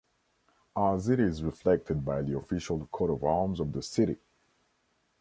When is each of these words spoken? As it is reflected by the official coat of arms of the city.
As 0.75 1.09
it 1.09 1.19
is 1.19 1.43
reflected 1.43 2.03
by 2.03 2.23
the 2.23 2.35
official 2.35 2.87
coat 2.91 3.11
of 3.11 3.23
arms 3.23 3.59
of 3.59 3.71
the 3.71 3.83
city. 3.83 4.17